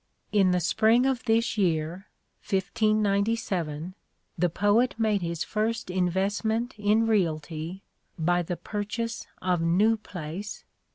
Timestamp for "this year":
1.25-2.07